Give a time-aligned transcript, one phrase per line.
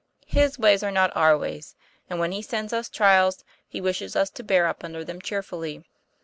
[0.25, 1.75] His ways are not our ways.
[2.09, 5.83] And when He sends us trials, He wishes us to hear up under them cheerfully."